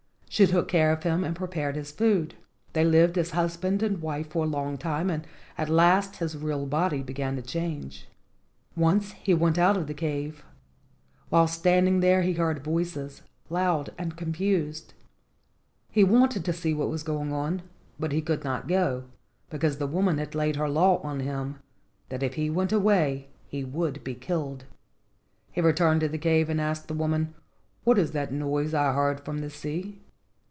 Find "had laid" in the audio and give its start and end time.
20.17-20.55